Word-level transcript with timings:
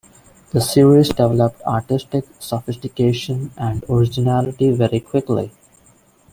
The 0.49 0.61
series 0.61 1.09
developed 1.09 1.61
artistic 1.61 2.25
sophistication 2.39 3.51
and 3.55 3.83
originality 3.87 4.71
very 4.71 4.99
quickly. 4.99 5.51